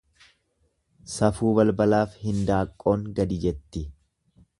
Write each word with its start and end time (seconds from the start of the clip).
Safuu 1.15 1.51
balbalaaf 1.59 2.15
hindaanqoon 2.21 3.05
gadi 3.21 3.39
jetti. 3.45 3.85